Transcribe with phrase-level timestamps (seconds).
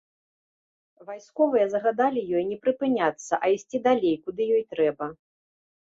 [1.09, 5.05] Вайсковыя загадалі ёй не прыпыняцца, а ісці далей, куды ёй трэба.